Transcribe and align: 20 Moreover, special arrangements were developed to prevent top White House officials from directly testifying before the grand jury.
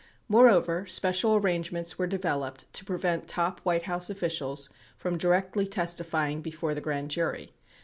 20 0.25 0.25
Moreover, 0.45 0.87
special 0.87 1.35
arrangements 1.35 1.99
were 1.99 2.07
developed 2.07 2.65
to 2.73 2.83
prevent 2.83 3.27
top 3.27 3.59
White 3.59 3.83
House 3.83 4.09
officials 4.09 4.71
from 4.97 5.15
directly 5.15 5.67
testifying 5.67 6.41
before 6.41 6.73
the 6.73 6.81
grand 6.81 7.11
jury. 7.11 7.53